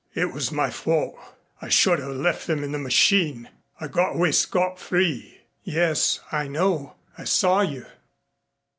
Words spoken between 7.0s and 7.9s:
I saw you."